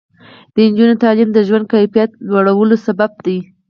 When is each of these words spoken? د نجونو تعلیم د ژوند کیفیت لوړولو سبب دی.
د 0.53 0.55
نجونو 0.69 0.95
تعلیم 1.03 1.29
د 1.33 1.39
ژوند 1.47 1.65
کیفیت 1.73 2.09
لوړولو 2.31 2.75
سبب 2.85 3.11
دی. 3.25 3.37